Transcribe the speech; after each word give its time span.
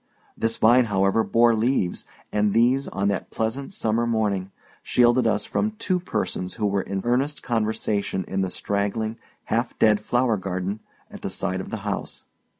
This 0.35 0.57
vine, 0.57 0.85
however, 0.85 1.23
bore 1.23 1.53
leaves, 1.53 2.05
and 2.31 2.53
these, 2.55 2.87
on 2.87 3.07
that 3.09 3.29
pleasant 3.29 3.71
summer 3.71 4.07
morning, 4.07 4.49
shielded 4.81 5.25
from 5.45 5.67
us 5.67 5.73
two 5.77 5.99
persons 5.99 6.55
who 6.55 6.65
were 6.65 6.81
in 6.81 7.03
earnest 7.05 7.43
conversation 7.43 8.25
in 8.27 8.41
the 8.41 8.49
straggling, 8.49 9.19
half 9.43 9.77
dead 9.77 9.99
flower 9.99 10.37
garden 10.37 10.79
at 11.11 11.21
the 11.21 11.29
side 11.29 11.61
of 11.61 11.69
the 11.69 11.77
house. 11.85 12.23